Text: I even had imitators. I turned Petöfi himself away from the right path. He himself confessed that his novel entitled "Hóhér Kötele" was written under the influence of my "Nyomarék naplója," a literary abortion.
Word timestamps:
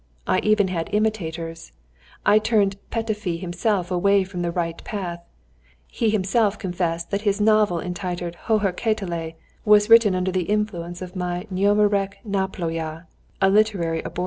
I 0.25 0.39
even 0.39 0.69
had 0.69 0.89
imitators. 0.93 1.73
I 2.25 2.39
turned 2.39 2.77
Petöfi 2.91 3.39
himself 3.39 3.91
away 3.91 4.23
from 4.23 4.41
the 4.41 4.49
right 4.49 4.83
path. 4.83 5.21
He 5.85 6.09
himself 6.09 6.57
confessed 6.57 7.11
that 7.11 7.21
his 7.21 7.39
novel 7.39 7.79
entitled 7.79 8.35
"Hóhér 8.47 8.73
Kötele" 8.73 9.35
was 9.63 9.91
written 9.91 10.15
under 10.15 10.31
the 10.31 10.45
influence 10.49 11.03
of 11.03 11.15
my 11.15 11.45
"Nyomarék 11.53 12.13
naplója," 12.27 13.05
a 13.43 13.49
literary 13.51 14.01
abortion. 14.01 14.19